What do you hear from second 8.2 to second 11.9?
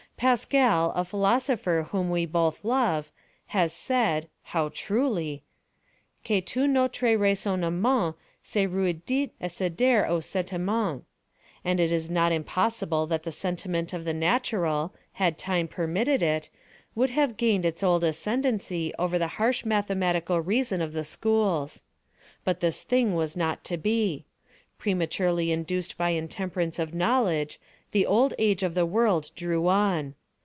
se rèduit à céder au sentiment;" and